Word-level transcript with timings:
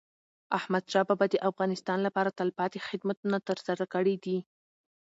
احمدشاه 0.57 1.07
بابا 1.09 1.25
د 1.31 1.35
افغانستان 1.49 1.99
لپاره 2.07 2.35
تلپاتي 2.39 2.79
خدمتونه 2.87 3.37
ترسره 3.47 3.85
کړي 3.93 4.15
دي. 4.23 4.37